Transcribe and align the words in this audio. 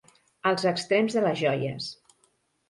Als 0.51 0.63
extrems 0.69 1.17
de 1.19 1.23
les 1.27 1.37
joies. 1.43 1.93